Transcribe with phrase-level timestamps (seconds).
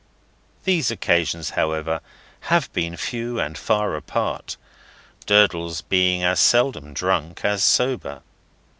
[0.63, 2.01] These occasions, however,
[2.49, 4.57] have been few and far apart:
[5.27, 8.23] Durdles being as seldom drunk as sober.